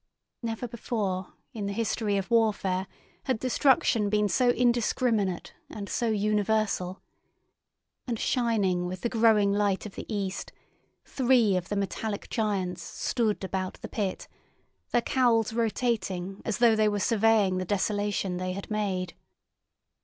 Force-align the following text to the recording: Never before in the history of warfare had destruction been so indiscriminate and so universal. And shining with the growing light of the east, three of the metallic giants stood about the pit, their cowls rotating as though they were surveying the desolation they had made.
Never 0.41 0.67
before 0.67 1.33
in 1.53 1.67
the 1.67 1.73
history 1.73 2.17
of 2.17 2.31
warfare 2.31 2.87
had 3.25 3.37
destruction 3.37 4.09
been 4.09 4.27
so 4.27 4.49
indiscriminate 4.49 5.53
and 5.69 5.87
so 5.87 6.07
universal. 6.09 7.03
And 8.07 8.19
shining 8.19 8.87
with 8.87 9.01
the 9.01 9.09
growing 9.09 9.53
light 9.53 9.85
of 9.85 9.93
the 9.93 10.11
east, 10.11 10.51
three 11.05 11.55
of 11.55 11.69
the 11.69 11.75
metallic 11.75 12.31
giants 12.31 12.81
stood 12.81 13.43
about 13.43 13.75
the 13.83 13.87
pit, 13.87 14.27
their 14.89 15.03
cowls 15.03 15.53
rotating 15.53 16.41
as 16.45 16.57
though 16.57 16.75
they 16.75 16.89
were 16.89 16.99
surveying 16.99 17.59
the 17.59 17.63
desolation 17.63 18.37
they 18.37 18.53
had 18.53 18.71
made. 18.71 19.13